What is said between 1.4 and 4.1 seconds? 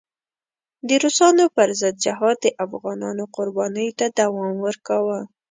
پر ضد جهاد د افغانانو قربانیو ته